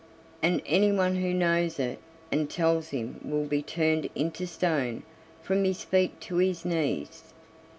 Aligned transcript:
And 0.41 0.63
anyone 0.65 1.17
who 1.17 1.31
knows 1.31 1.77
it 1.79 1.99
and 2.31 2.49
tells 2.49 2.89
him 2.89 3.19
will 3.23 3.45
be 3.45 3.61
turned 3.61 4.09
into 4.15 4.47
stone 4.47 5.03
from 5.43 5.63
his 5.63 5.83
feet 5.83 6.19
to 6.21 6.37
his 6.37 6.65
knees." 6.65 7.35